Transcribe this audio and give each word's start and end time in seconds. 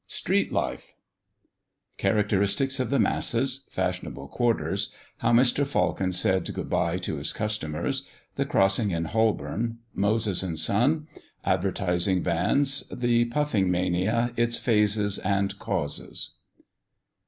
Street 0.07 0.51
Life 0.51 0.95
CHARACTERISTICS 1.99 2.79
OF 2.79 2.89
THE 2.89 2.97
MASSES. 2.97 3.67
FASHIONABLE 3.69 4.29
QUARTERS. 4.29 4.91
HOW 5.17 5.31
MR. 5.31 5.63
FALCON 5.67 6.11
SAID 6.11 6.51
GOOD 6.55 6.69
BYE 6.71 6.97
TO 6.97 7.17
HIS 7.17 7.31
CUSTOMERS. 7.33 8.07
THE 8.35 8.47
CROSSING 8.47 8.89
IN 8.89 9.05
HOLBORN. 9.05 9.77
MOSES 9.93 10.41
AND 10.41 10.57
SON. 10.57 11.07
ADVERTISING 11.45 12.23
VANS. 12.23 12.85
THE 12.91 13.25
PUFFING 13.25 13.69
MANIA, 13.69 14.33
ITS 14.37 14.57
PHASES 14.57 15.19
AND 15.19 15.59
CAUSES. 15.59 16.31